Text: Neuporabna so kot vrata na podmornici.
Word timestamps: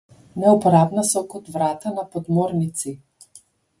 Neuporabna 0.43 1.03
so 1.11 1.21
kot 1.33 1.51
vrata 1.57 1.93
na 1.99 2.03
podmornici. 2.17 2.95